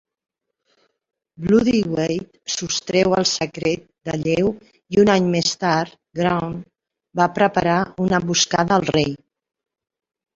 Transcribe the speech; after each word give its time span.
Blodeuwedd 1.41 2.29
sostreu 2.53 3.13
el 3.17 3.27
secret 3.31 3.83
de 4.09 4.15
Lleu 4.21 4.49
i 4.95 5.01
un 5.03 5.11
any 5.15 5.27
més 5.35 5.51
tard, 5.65 5.93
Gronw 6.21 6.55
va 7.21 7.29
preparar 7.37 7.77
una 8.07 8.23
emboscada 8.25 8.79
al 8.81 8.89
rei. 8.97 9.13